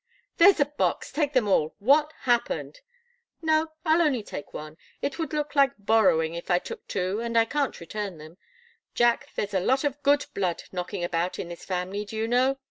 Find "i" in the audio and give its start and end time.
6.49-6.57, 7.37-7.45